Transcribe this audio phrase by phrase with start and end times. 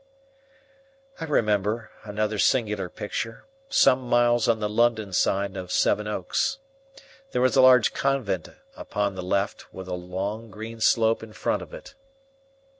[1.19, 6.57] I remember another singular picture, some miles on the London side of Sevenoaks.
[7.33, 11.61] There is a large convent upon the left, with a long, green slope in front
[11.61, 11.93] of it.